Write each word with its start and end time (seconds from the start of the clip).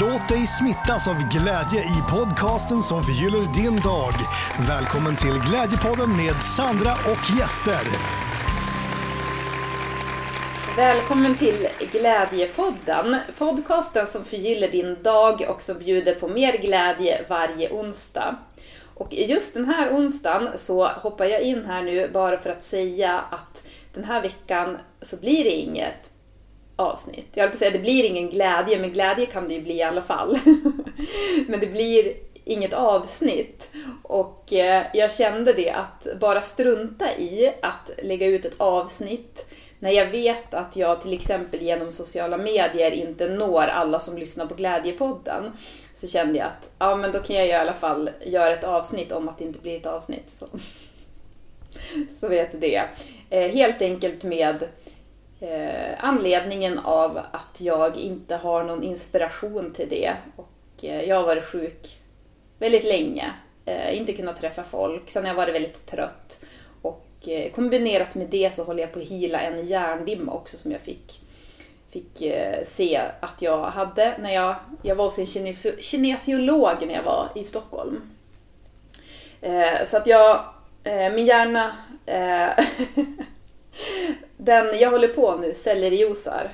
Låt 0.00 0.28
dig 0.28 0.46
smittas 0.46 1.08
av 1.08 1.14
glädje 1.14 1.80
i 1.80 2.02
podcasten 2.10 2.82
som 2.82 3.02
förgyller 3.02 3.54
din 3.54 3.80
dag. 3.80 4.12
Välkommen 4.68 5.16
till 5.16 5.32
Glädjepodden 5.48 6.16
med 6.16 6.42
Sandra 6.42 6.92
och 6.92 7.38
gäster. 7.38 7.84
Välkommen 10.76 11.36
till 11.36 11.68
Glädjepodden, 11.92 13.16
podcasten 13.38 14.06
som 14.06 14.24
förgyller 14.24 14.68
din 14.68 15.02
dag 15.02 15.46
och 15.48 15.62
som 15.62 15.78
bjuder 15.78 16.14
på 16.14 16.28
mer 16.28 16.58
glädje 16.58 17.24
varje 17.28 17.70
onsdag. 17.70 18.36
Och 18.94 19.14
just 19.14 19.54
den 19.54 19.64
här 19.64 19.96
onsdagen 19.96 20.48
så 20.56 20.86
hoppar 20.86 21.24
jag 21.24 21.42
in 21.42 21.64
här 21.66 21.82
nu 21.82 22.10
bara 22.12 22.38
för 22.38 22.50
att 22.50 22.64
säga 22.64 23.20
att 23.30 23.62
den 23.94 24.04
här 24.04 24.22
veckan 24.22 24.78
så 25.02 25.16
blir 25.16 25.44
det 25.44 25.54
inget 25.54 26.17
avsnitt. 26.78 27.28
Jag 27.34 27.42
höll 27.42 27.50
på 27.50 27.54
att 27.54 27.58
säga 27.58 27.70
det 27.70 27.78
blir 27.78 28.04
ingen 28.04 28.30
glädje, 28.30 28.78
men 28.78 28.92
glädje 28.92 29.26
kan 29.26 29.48
det 29.48 29.54
ju 29.54 29.62
bli 29.62 29.74
i 29.74 29.82
alla 29.82 30.02
fall. 30.02 30.38
men 31.48 31.60
det 31.60 31.66
blir 31.66 32.12
inget 32.44 32.72
avsnitt. 32.72 33.70
Och 34.02 34.52
eh, 34.52 34.86
jag 34.94 35.12
kände 35.12 35.52
det 35.52 35.70
att 35.70 36.06
bara 36.20 36.42
strunta 36.42 37.16
i 37.16 37.52
att 37.62 37.90
lägga 38.02 38.26
ut 38.26 38.44
ett 38.44 38.60
avsnitt 38.60 39.46
när 39.78 39.90
jag 39.90 40.06
vet 40.06 40.54
att 40.54 40.76
jag 40.76 41.02
till 41.02 41.12
exempel 41.12 41.62
genom 41.62 41.90
sociala 41.90 42.36
medier 42.36 42.90
inte 42.90 43.28
når 43.28 43.62
alla 43.62 44.00
som 44.00 44.18
lyssnar 44.18 44.46
på 44.46 44.54
Glädjepodden 44.54 45.52
så 45.94 46.08
kände 46.08 46.38
jag 46.38 46.46
att 46.46 46.70
ja, 46.78 46.96
men 46.96 47.12
då 47.12 47.18
kan 47.18 47.36
jag 47.36 47.46
i 47.46 47.52
alla 47.52 47.74
fall 47.74 48.10
göra 48.20 48.52
ett 48.52 48.64
avsnitt 48.64 49.12
om 49.12 49.28
att 49.28 49.38
det 49.38 49.44
inte 49.44 49.58
blir 49.58 49.76
ett 49.76 49.86
avsnitt. 49.86 50.30
Så, 50.30 50.46
så 52.20 52.28
vet 52.28 52.52
du 52.52 52.58
det. 52.58 52.82
Eh, 53.30 53.50
helt 53.50 53.82
enkelt 53.82 54.22
med 54.22 54.64
eh, 55.40 56.04
anledningen 56.04 56.78
av 56.78 57.18
att 57.32 57.60
jag 57.60 57.96
inte 57.96 58.36
har 58.36 58.64
någon 58.64 58.82
inspiration 58.82 59.72
till 59.72 59.88
det. 59.88 60.12
Och 60.36 60.84
eh, 60.84 61.02
jag 61.02 61.16
har 61.16 61.26
varit 61.26 61.44
sjuk 61.44 61.98
väldigt 62.58 62.84
länge, 62.84 63.32
eh, 63.64 63.98
inte 63.98 64.12
kunnat 64.12 64.40
träffa 64.40 64.64
folk, 64.64 65.10
sen 65.10 65.22
har 65.22 65.30
jag 65.30 65.36
varit 65.36 65.54
väldigt 65.54 65.86
trött. 65.86 66.40
Och 66.82 67.28
eh, 67.28 67.50
kombinerat 67.50 68.14
med 68.14 68.26
det 68.26 68.54
så 68.54 68.64
håller 68.64 68.80
jag 68.80 68.92
på 68.92 68.98
att 68.98 69.04
hila 69.04 69.40
en 69.40 69.66
hjärndimma 69.66 70.32
också 70.32 70.56
som 70.56 70.72
jag 70.72 70.80
fick, 70.80 71.20
fick 71.90 72.22
eh, 72.22 72.64
se 72.64 73.00
att 73.20 73.42
jag 73.42 73.64
hade 73.64 74.18
när 74.18 74.34
jag, 74.34 74.54
jag 74.82 74.94
var 74.94 75.04
hos 75.04 75.18
en 75.18 75.26
kinesi 75.26 75.82
kinesiolog 75.82 76.86
när 76.86 76.94
jag 76.94 77.02
var 77.02 77.28
i 77.34 77.44
Stockholm. 77.44 78.02
Eh, 79.40 79.84
så 79.84 79.96
att 79.96 80.06
jag, 80.06 80.44
eh, 80.84 81.12
min 81.12 81.26
hjärna 81.26 81.72
eh, 82.06 82.48
den, 84.38 84.78
jag 84.78 84.90
håller 84.90 85.08
på 85.08 85.36
nu, 85.36 85.54
selleriosar 85.54 86.50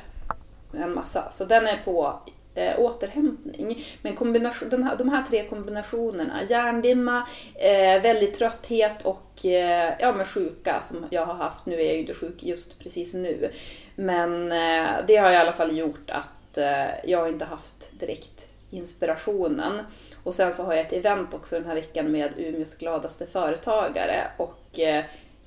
en 0.72 0.94
massa. 0.94 1.30
Så 1.30 1.44
den 1.44 1.66
är 1.66 1.76
på 1.84 2.18
eh, 2.54 2.80
återhämtning. 2.80 3.86
Men 4.02 4.16
kombination, 4.16 4.68
den 4.68 4.82
här, 4.82 4.96
de 4.96 5.08
här 5.08 5.24
tre 5.30 5.44
kombinationerna, 5.44 6.40
hjärndimma, 6.48 7.28
eh, 7.54 8.02
väldigt 8.02 8.34
trötthet 8.34 9.02
och 9.02 9.46
eh, 9.46 9.92
ja, 9.98 10.12
men 10.12 10.26
sjuka 10.26 10.82
som 10.82 11.06
jag 11.10 11.26
har 11.26 11.34
haft. 11.34 11.66
Nu 11.66 11.74
är 11.74 11.84
jag 11.84 11.94
ju 11.94 12.00
inte 12.00 12.14
sjuk 12.14 12.42
just 12.42 12.78
precis 12.78 13.14
nu. 13.14 13.50
Men 13.94 14.52
eh, 14.52 14.90
det 15.06 15.16
har 15.16 15.32
i 15.32 15.36
alla 15.36 15.52
fall 15.52 15.78
gjort 15.78 16.10
att 16.10 16.58
eh, 16.58 17.10
jag 17.10 17.28
inte 17.28 17.44
haft 17.44 18.00
direkt 18.00 18.48
inspirationen. 18.70 19.82
Och 20.22 20.34
sen 20.34 20.52
så 20.52 20.62
har 20.62 20.74
jag 20.74 20.86
ett 20.86 20.92
event 20.92 21.34
också 21.34 21.56
den 21.56 21.68
här 21.68 21.74
veckan 21.74 22.12
med 22.12 22.32
Umeås 22.36 22.76
gladaste 22.76 23.26
företagare. 23.26 24.26
Och 24.36 24.80
eh, 24.80 25.04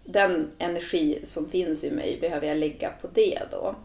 den 0.07 0.51
energi 0.57 1.21
som 1.25 1.49
finns 1.49 1.83
i 1.83 1.91
mig 1.91 2.17
behöver 2.21 2.47
jag 2.47 2.57
lägga 2.57 2.89
på 2.89 3.07
det 3.13 3.41
då. 3.51 3.75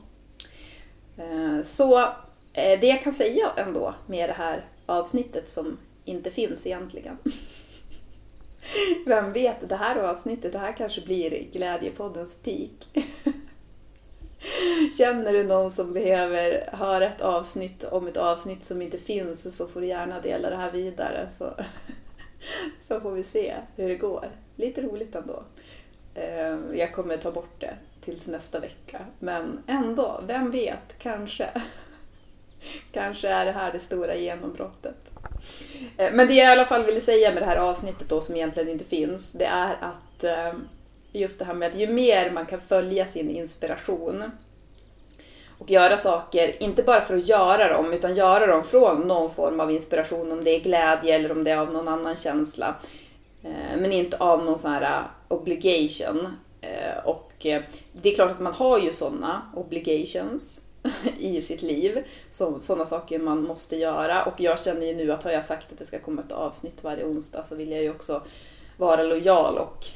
Eh, 1.17 1.63
så 1.65 2.01
eh, 2.53 2.81
det 2.81 2.87
jag 2.87 3.03
kan 3.03 3.13
säga 3.13 3.53
ändå 3.57 3.95
med 4.07 4.29
det 4.29 4.33
här 4.33 4.65
avsnittet 4.87 5.49
som 5.49 5.79
inte 6.05 6.31
finns 6.31 6.67
egentligen. 6.67 7.19
Vem 9.07 9.33
vet, 9.33 9.69
det 9.69 9.77
här 9.77 9.97
avsnittet, 9.97 10.53
det 10.53 10.59
här 10.59 10.73
kanske 10.73 11.01
blir 11.01 11.45
Glädjepoddens 11.53 12.37
peak. 12.37 13.07
Känner 14.99 15.33
du 15.33 15.45
någon 15.45 15.71
som 15.71 15.93
behöver 15.93 16.69
höra 16.73 17.07
ett 17.07 17.21
avsnitt 17.21 17.85
om 17.85 18.07
ett 18.07 18.17
avsnitt 18.17 18.65
som 18.65 18.83
inte 18.83 18.99
finns 18.99 19.57
så 19.57 19.69
får 19.69 19.81
du 19.81 19.87
gärna 19.87 20.21
dela 20.21 20.51
det 20.51 20.57
här 20.57 20.71
vidare 20.71 21.29
så, 21.33 21.55
så 22.89 23.01
får 23.01 23.11
vi 23.11 23.23
se 23.23 23.55
hur 23.77 23.89
det 23.89 23.97
går. 23.97 24.31
Lite 24.57 24.83
roligt 24.83 25.15
ändå. 25.15 25.43
Eh, 26.15 26.79
jag 26.79 26.93
kommer 26.93 27.17
ta 27.17 27.31
bort 27.31 27.61
det 27.61 27.77
tills 28.01 28.29
nästa 28.29 28.61
vecka. 28.61 28.99
Men 29.19 29.63
ändå, 29.67 30.21
vem 30.27 30.51
vet, 30.51 30.99
kanske. 30.99 31.49
kanske 32.93 33.29
är 33.29 33.45
det 33.45 33.53
här 33.53 33.73
det 33.73 33.81
stora 33.81 34.17
genombrottet. 34.17 35.11
Eh, 35.97 36.13
men 36.13 36.29
det 36.29 36.35
jag 36.35 36.49
i 36.49 36.53
alla 36.53 36.67
fall 36.67 36.85
ville 36.85 37.01
säga 37.01 37.33
med 37.33 37.43
det 37.43 37.47
här 37.47 37.57
avsnittet 37.57 38.09
då, 38.09 38.21
som 38.21 38.37
egentligen 38.37 38.69
inte 38.69 38.85
finns, 38.85 39.33
det 39.33 39.45
är 39.45 39.77
att 39.81 40.25
eh, 40.25 40.53
just 41.13 41.39
det 41.39 41.45
här 41.45 41.55
med 41.55 41.71
att 41.71 41.77
ju 41.77 41.87
mer 41.87 42.31
man 42.31 42.47
kan 42.47 42.61
följa 42.61 43.07
sin 43.07 43.31
inspiration 43.31 44.31
och 45.59 45.71
göra 45.71 45.97
saker, 45.97 46.63
inte 46.63 46.83
bara 46.83 47.01
för 47.01 47.17
att 47.17 47.29
göra 47.29 47.73
dem, 47.73 47.93
utan 47.93 48.15
göra 48.15 48.47
dem 48.47 48.65
från 48.65 49.01
någon 49.01 49.31
form 49.31 49.61
av 49.61 49.71
inspiration, 49.71 50.33
om 50.33 50.45
det 50.45 50.51
är 50.51 50.61
glädje 50.61 51.15
eller 51.15 51.33
om 51.33 51.45
det 51.45 51.51
är 51.51 51.57
av 51.57 51.73
någon 51.73 51.89
annan 51.89 52.17
känsla. 52.17 52.75
Eh, 53.45 53.77
men 53.79 53.93
inte 53.93 54.17
av 54.17 54.45
någon 54.45 54.59
sån 54.59 54.73
här 54.73 55.01
eh, 55.01 55.07
obligation. 55.29 56.29
Eh, 56.61 57.05
och 57.05 57.33
det 57.93 58.11
är 58.11 58.15
klart 58.15 58.31
att 58.31 58.41
man 58.41 58.55
har 58.55 58.79
ju 58.79 58.93
sådana 58.93 59.43
obligations 59.55 60.61
i 61.19 61.43
sitt 61.43 61.63
liv. 61.63 62.05
Sådana 62.31 62.85
saker 62.85 63.19
man 63.19 63.43
måste 63.43 63.77
göra. 63.77 64.25
Och 64.25 64.41
jag 64.41 64.63
känner 64.63 64.87
ju 64.87 64.95
nu 64.95 65.13
att 65.13 65.25
har 65.25 65.31
jag 65.31 65.45
sagt 65.45 65.73
att 65.73 65.79
det 65.79 65.85
ska 65.85 65.99
komma 65.99 66.23
ett 66.23 66.33
avsnitt 66.33 66.85
varje 66.85 67.05
onsdag 67.05 67.45
så 67.45 67.55
vill 67.57 67.73
jag 67.73 67.83
ju 67.83 67.91
också 67.91 68.23
vara 68.77 69.03
lojal 69.03 69.59
och 69.59 69.87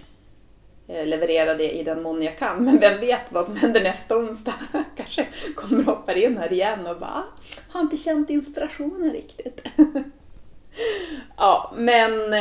leverera 0.88 1.54
det 1.54 1.70
i 1.70 1.82
den 1.82 2.02
mån 2.02 2.22
jag 2.22 2.38
kan. 2.38 2.64
Men 2.64 2.80
vem 2.80 3.00
vet 3.00 3.32
vad 3.32 3.46
som 3.46 3.56
händer 3.56 3.82
nästa 3.82 4.16
onsdag? 4.16 4.54
Kanske 4.96 5.26
kommer 5.54 5.78
och 5.78 5.96
hoppar 5.96 6.14
in 6.14 6.38
här 6.38 6.52
igen 6.52 6.86
och 6.86 6.98
bara 6.98 7.10
ah, 7.10 7.24
har 7.68 7.80
inte 7.80 7.96
känt 7.96 8.30
inspirationen 8.30 9.10
riktigt. 9.10 9.62
ja, 11.36 11.72
men 11.76 12.34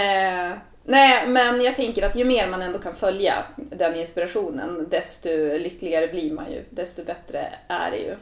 Nej, 0.87 1.27
men 1.27 1.61
jag 1.61 1.75
tänker 1.75 2.05
att 2.05 2.15
ju 2.15 2.25
mer 2.25 2.47
man 2.47 2.61
ändå 2.61 2.79
kan 2.79 2.95
följa 2.95 3.45
den 3.55 3.95
inspirationen, 3.95 4.87
desto 4.89 5.29
lyckligare 5.57 6.07
blir 6.07 6.33
man 6.33 6.51
ju. 6.51 6.63
Desto 6.69 7.03
bättre 7.03 7.53
är 7.67 7.91
det 7.91 7.97
ju. 7.97 8.15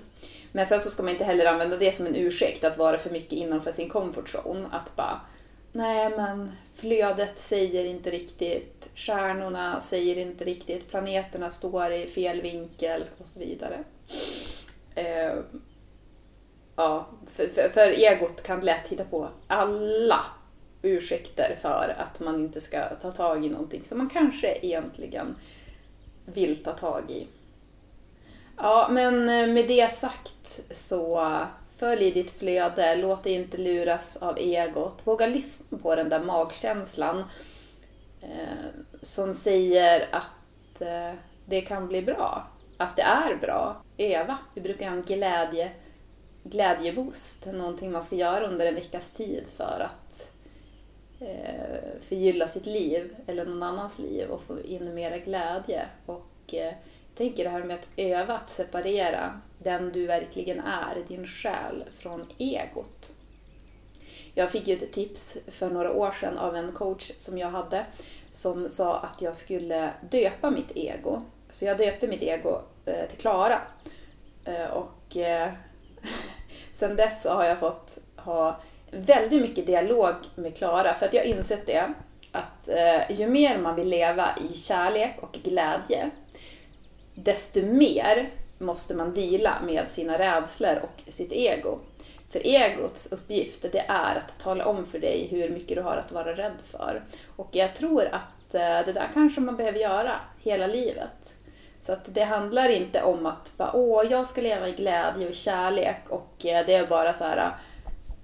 Men 0.52 0.66
sen 0.66 0.80
så 0.80 0.90
ska 0.90 1.04
man 1.04 1.12
inte 1.12 1.24
heller 1.24 1.46
använda 1.46 1.78
det 1.78 1.92
som 1.92 2.06
en 2.06 2.16
ursäkt 2.16 2.64
att 2.64 2.78
vara 2.78 2.98
för 2.98 3.10
mycket 3.10 3.34
innanför 3.34 3.72
sin 3.72 3.90
comfort 3.90 4.36
zone. 4.36 4.68
Att 4.72 4.96
bara, 4.96 5.22
nej 5.72 6.10
men 6.10 6.52
flödet 6.76 7.40
säger 7.40 7.86
inte 7.86 8.12
riktigt, 8.12 8.90
stjärnorna 8.96 9.82
säger 9.82 10.18
inte 10.18 10.46
riktigt, 10.46 10.90
planeterna 10.90 11.50
står 11.50 11.92
i 11.92 12.08
fel 12.08 12.42
vinkel 12.42 13.04
och 13.18 13.28
så 13.28 13.40
vidare. 13.40 13.84
Eh, 14.96 15.34
ja, 16.76 17.08
för, 17.36 17.48
för, 17.48 17.70
för 17.70 17.88
egot 17.90 18.44
kan 18.44 18.60
lätt 18.60 18.88
hitta 18.88 19.04
på 19.04 19.30
alla 19.48 20.26
ursäkter 20.84 21.58
för 21.62 21.96
att 21.98 22.20
man 22.20 22.36
inte 22.36 22.62
ska 22.62 22.96
ta 23.02 23.12
tag 23.12 23.46
i 23.46 23.50
någonting 23.50 23.84
som 23.86 23.98
man 23.98 24.10
kanske 24.10 24.58
egentligen 24.62 25.36
vill 26.26 26.64
ta 26.64 26.74
tag 26.74 27.12
i. 27.12 27.28
Ja, 28.58 28.88
men 28.92 29.30
eh, 29.30 29.48
med 29.48 29.68
det 29.68 29.94
sagt 29.94 30.62
så 30.72 31.38
följ 31.78 32.12
ditt 32.12 32.32
flöde, 32.32 32.96
låt 32.96 33.24
dig 33.24 33.34
inte 33.34 33.58
luras 33.58 34.18
av 34.18 34.38
egot. 34.38 35.08
Våga 35.08 35.28
lyssna 35.28 35.78
på 35.78 35.96
den 35.96 36.10
där 36.10 36.24
magkänslan 36.24 37.24
eh, 38.22 38.70
som 39.02 39.34
säger 39.34 40.08
att 40.12 40.82
eh, 40.82 41.14
det 41.46 41.62
kan 41.62 41.88
bli 41.88 42.02
bra, 42.02 42.48
att 42.78 42.96
det 42.96 43.02
är 43.02 43.36
bra. 43.36 43.82
Öva. 43.98 44.38
Vi 44.54 44.62
brukar 44.62 44.90
ha 44.90 44.96
en 44.96 45.04
glädje, 45.04 45.72
glädjeboost, 46.44 47.46
någonting 47.46 47.92
man 47.92 48.04
ska 48.04 48.16
göra 48.16 48.48
under 48.48 48.66
en 48.66 48.76
veckas 48.76 49.12
tid 49.12 49.48
för 49.58 49.88
att 49.90 50.33
eh, 51.24 52.02
förgylla 52.02 52.48
sitt 52.48 52.66
liv 52.66 53.16
eller 53.28 53.46
någon 53.46 53.64
annans 53.64 54.00
liv 54.00 54.30
och 54.30 54.42
få 54.44 54.62
in 54.62 54.94
mera 54.94 55.18
glädje. 55.18 55.86
Och 56.06 56.54
eh, 56.54 56.74
jag 57.16 57.18
tänker 57.18 57.44
det 57.44 57.50
här 57.50 57.64
med 57.64 57.76
att 57.76 57.88
öva 57.98 58.34
att 58.34 58.50
separera 58.50 59.42
den 59.58 59.92
du 59.92 60.06
verkligen 60.06 60.60
är, 60.60 60.96
din 61.08 61.28
själ, 61.28 61.84
från 61.98 62.26
egot. 62.38 63.12
Jag 64.34 64.52
fick 64.52 64.68
ju 64.68 64.76
ett 64.76 64.92
tips 64.92 65.38
för 65.48 65.70
några 65.70 65.94
år 65.94 66.12
sedan 66.12 66.38
av 66.38 66.56
en 66.56 66.72
coach 66.72 67.12
som 67.18 67.38
jag 67.38 67.48
hade 67.48 67.86
som 68.32 68.70
sa 68.70 69.00
att 69.00 69.22
jag 69.22 69.38
skulle 69.38 69.94
döpa 70.10 70.52
mitt 70.52 70.72
ego. 70.76 71.22
Så 71.52 71.66
jag 71.66 71.78
döpte 71.78 72.08
mitt 72.08 72.22
ego 72.22 72.62
eh, 72.86 73.10
till 73.10 73.18
Klara. 73.18 73.62
Eh, 74.46 74.66
och 74.66 75.18
eh, 75.18 75.54
sen 76.74 76.96
dess 76.96 77.24
så 77.24 77.30
har 77.30 77.44
jag 77.44 77.60
fått 77.60 77.98
ha 78.16 78.60
väldigt 78.94 79.42
mycket 79.42 79.68
dialog 79.68 80.16
med 80.36 80.58
Klara 80.58 80.94
för 80.94 81.06
att 81.06 81.14
jag 81.14 81.22
har 81.22 81.28
insett 81.28 81.68
det 81.68 81.94
att 82.32 82.70
eh, 82.70 83.12
ju 83.20 83.28
mer 83.28 83.58
man 83.58 83.76
vill 83.76 83.90
leva 83.90 84.30
i 84.52 84.58
kärlek 84.58 85.16
och 85.20 85.38
glädje 85.44 86.10
desto 87.16 87.66
mer 87.66 88.30
måste 88.58 88.96
man 88.96 89.14
dela 89.14 89.62
med 89.66 89.92
sina 89.92 90.20
rädslor 90.20 90.80
och 90.84 91.14
sitt 91.14 91.32
ego. 91.32 91.80
För 92.30 92.48
egots 92.48 93.12
uppgift, 93.12 93.62
det 93.72 93.86
är 93.88 94.16
att 94.16 94.40
tala 94.40 94.66
om 94.66 94.86
för 94.86 95.00
dig 95.00 95.28
hur 95.32 95.50
mycket 95.50 95.78
du 95.78 95.82
har 95.82 95.96
att 95.96 96.12
vara 96.12 96.36
rädd 96.36 96.58
för. 96.72 97.04
Och 97.36 97.50
jag 97.52 97.76
tror 97.76 98.06
att 98.06 98.54
eh, 98.54 98.86
det 98.86 98.94
där 98.94 99.10
kanske 99.14 99.42
man 99.42 99.56
behöver 99.56 99.80
göra 99.80 100.16
hela 100.44 100.68
livet. 100.68 101.36
Så 101.82 101.94
att 101.94 102.16
det 102.16 102.24
handlar 102.24 102.70
inte 102.70 103.04
om 103.04 103.26
att 103.26 103.58
bara, 103.58 103.72
Åh, 103.74 104.06
jag 104.12 104.28
ska 104.28 104.42
leva 104.42 104.68
i 104.68 104.72
glädje 104.72 105.28
och 105.28 105.36
kärlek 105.36 106.10
och 106.10 106.46
eh, 106.46 106.66
det 106.66 106.74
är 106.74 106.88
bara 106.88 107.14
så 107.14 107.24
här 107.24 107.52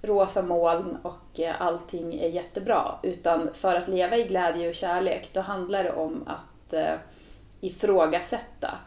rosa 0.02 0.42
moln 0.42 0.98
och 1.02 1.40
eh, 1.40 1.62
allting 1.62 2.20
är 2.20 2.28
jättebra. 2.28 3.00
Utan 3.04 3.54
för 3.54 3.76
att 3.76 3.88
leva 3.88 4.18
i 4.18 4.24
glädje 4.24 4.70
och 4.70 4.76
kärlek, 4.76 5.30
då 5.34 5.42
handlar 5.42 5.84
det 5.84 5.94
om 5.94 6.24
att 6.28 6.74
eh, 6.74 6.96
ifrågasätta 7.62 8.78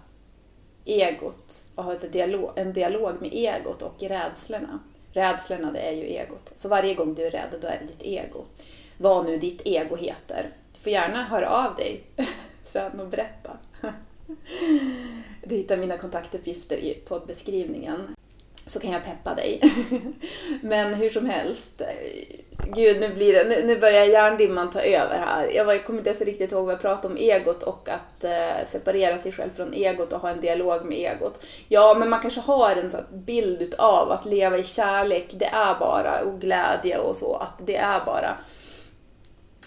egot 0.84 1.64
och 1.74 1.84
ha 1.84 1.92
ett 1.92 2.12
dialog, 2.12 2.50
en 2.56 2.72
dialog 2.72 3.20
med 3.20 3.30
egot 3.32 3.82
och 3.82 4.02
rädslorna. 4.02 4.78
Rädslorna 5.12 5.72
det 5.72 5.80
är 5.80 5.92
ju 5.92 6.04
egot. 6.04 6.52
Så 6.56 6.68
varje 6.68 6.94
gång 6.94 7.14
du 7.14 7.26
är 7.26 7.30
rädd, 7.30 7.54
då 7.60 7.66
är 7.66 7.78
det 7.80 7.86
ditt 7.86 8.02
ego. 8.02 8.44
Vad 8.98 9.26
nu 9.26 9.36
ditt 9.36 9.62
ego 9.64 9.96
heter. 9.96 10.50
Du 10.72 10.80
får 10.80 10.92
gärna 10.92 11.24
höra 11.24 11.48
av 11.48 11.76
dig 11.76 12.04
sen 12.66 13.00
och 13.00 13.08
berätta. 13.08 13.50
Du 15.44 15.56
hittar 15.56 15.76
mina 15.76 15.98
kontaktuppgifter 15.98 16.76
i 16.76 16.94
poddbeskrivningen. 16.94 18.14
Så 18.66 18.80
kan 18.80 18.92
jag 18.92 19.04
peppa 19.04 19.34
dig. 19.34 19.60
Men 20.60 20.94
hur 20.94 21.10
som 21.10 21.26
helst, 21.26 21.80
eh, 21.80 21.86
Gud, 22.74 23.00
nu, 23.00 23.14
blir 23.14 23.32
det, 23.32 23.44
nu, 23.48 23.66
nu 23.66 23.80
börjar 23.80 24.04
hjärndimman 24.04 24.70
ta 24.70 24.80
över 24.80 25.18
här. 25.18 25.50
Jag, 25.54 25.64
var, 25.64 25.72
jag 25.72 25.84
kommer 25.84 25.98
inte 25.98 26.10
ens 26.10 26.22
riktigt 26.22 26.52
ihåg 26.52 26.64
vad 26.64 26.74
jag 26.74 26.80
pratade 26.80 27.14
om 27.14 27.20
egot 27.20 27.62
och 27.62 27.88
att 27.88 28.24
eh, 28.24 28.66
separera 28.66 29.18
sig 29.18 29.32
själv 29.32 29.50
från 29.50 29.74
egot 29.74 30.12
och 30.12 30.20
ha 30.20 30.30
en 30.30 30.40
dialog 30.40 30.84
med 30.84 30.98
egot. 30.98 31.40
Ja, 31.68 31.94
men 31.98 32.08
man 32.08 32.20
kanske 32.20 32.40
har 32.40 32.76
en 32.76 32.90
sån 32.90 33.04
bild 33.10 33.74
av 33.78 34.10
att 34.10 34.26
leva 34.26 34.58
i 34.58 34.64
kärlek, 34.64 35.26
det 35.32 35.46
är 35.46 35.78
bara, 35.78 36.20
och 36.20 36.40
glädje 36.40 36.98
och 36.98 37.16
så, 37.16 37.36
att 37.36 37.66
det 37.66 37.76
är 37.76 38.04
bara 38.04 38.36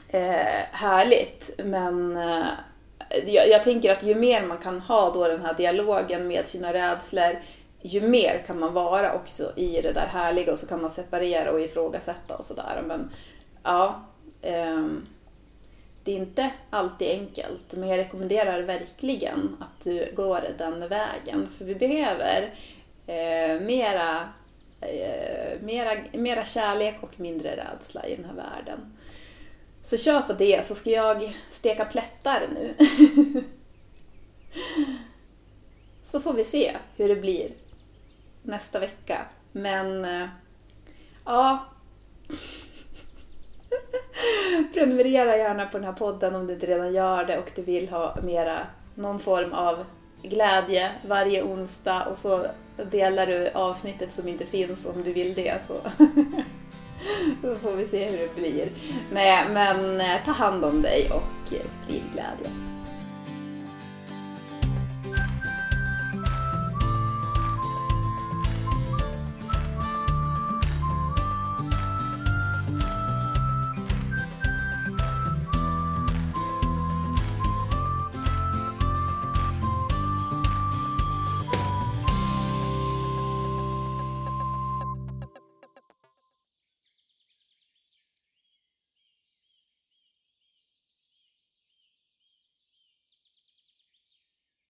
eh, 0.10 0.62
härligt. 0.72 1.60
Men 1.64 2.18
eh, 2.18 2.46
jag, 3.26 3.50
jag 3.50 3.64
tänker 3.64 3.92
att 3.92 4.04
ju 4.04 4.16
mer 4.16 4.44
man 4.46 4.58
kan 4.58 4.80
ha 4.80 5.14
då 5.14 5.28
den 5.28 5.46
här 5.46 5.54
dialogen 5.54 6.28
med 6.28 6.48
sina 6.48 6.74
rädslor, 6.74 7.40
ju 7.86 8.02
mer 8.02 8.44
kan 8.48 8.60
man 8.60 8.74
vara 8.74 9.14
också 9.14 9.54
i 9.56 9.82
det 9.82 9.92
där 9.92 10.08
härliga 10.08 10.54
och 10.54 10.60
så 10.60 10.68
kan 10.68 10.82
man 10.82 10.92
separera 10.92 11.52
och 11.52 11.62
ifrågasätta 11.62 12.36
och 12.36 12.46
sådär. 12.46 12.84
Men 12.88 13.12
ja, 13.64 14.02
um, 14.42 15.08
det 16.04 16.12
är 16.12 16.16
inte 16.16 16.52
alltid 16.70 17.10
enkelt, 17.10 17.74
men 17.74 17.90
jag 17.90 17.98
rekommenderar 17.98 18.62
verkligen 18.62 19.58
att 19.60 19.84
du 19.84 20.12
går 20.16 20.42
den 20.58 20.88
vägen. 20.88 21.48
För 21.58 21.66
vi 21.66 21.76
behöver 21.76 22.54
eh, 23.08 23.62
mera, 23.62 24.30
eh, 24.82 25.62
mera, 25.62 25.98
mera 26.12 26.46
kärlek 26.46 26.96
och 27.02 27.20
mindre 27.20 27.56
rädsla 27.56 28.06
i 28.06 28.16
den 28.16 28.26
här 28.26 28.36
världen. 28.36 28.98
Så 29.84 29.98
kör 29.98 30.22
på 30.22 30.34
det, 30.34 30.66
så 30.66 30.76
ska 30.76 30.90
jag 30.90 31.36
steka 31.52 31.86
plättar 31.86 32.42
nu. 32.54 32.74
så 36.04 36.20
får 36.20 36.34
vi 36.34 36.44
se 36.44 36.76
hur 36.96 37.08
det 37.08 37.16
blir 37.16 37.52
nästa 38.46 38.80
vecka. 38.80 39.26
Men 39.52 40.06
eh, 40.06 40.28
ja. 41.26 41.66
Prenumerera 44.74 45.38
gärna 45.38 45.66
på 45.66 45.78
den 45.78 45.86
här 45.86 45.94
podden 45.94 46.36
om 46.36 46.48
du 46.48 46.54
inte 46.54 46.66
redan 46.66 46.94
gör 46.94 47.26
det 47.26 47.38
och 47.38 47.52
du 47.56 47.62
vill 47.62 47.90
ha 47.90 48.18
mera, 48.24 48.60
någon 48.96 49.20
form 49.20 49.54
av 49.54 49.86
glädje 50.22 50.92
varje 51.08 51.44
onsdag 51.44 52.08
och 52.12 52.18
så 52.18 52.46
delar 52.92 53.28
du 53.28 53.50
avsnittet 53.50 54.12
som 54.12 54.28
inte 54.28 54.46
finns 54.46 54.86
om 54.86 55.04
du 55.04 55.14
vill 55.14 55.34
det 55.34 55.62
så, 55.68 55.78
så 57.42 57.56
får 57.56 57.72
vi 57.72 57.88
se 57.88 58.10
hur 58.10 58.18
det 58.18 58.36
blir. 58.36 58.70
Nej, 59.12 59.46
men 59.54 60.02
eh, 60.02 60.26
ta 60.26 60.32
hand 60.32 60.66
om 60.66 60.82
dig 60.82 61.10
och 61.12 61.48
sprid 61.48 62.04
glädje. 62.14 62.75